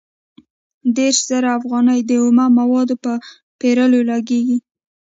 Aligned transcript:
دېرش 0.95 1.17
زره 1.29 1.49
افغانۍ 1.59 1.99
د 2.09 2.11
اومه 2.23 2.45
موادو 2.59 2.95
په 3.03 3.11
پېرلو 3.59 3.99
لګېږي 4.11 4.57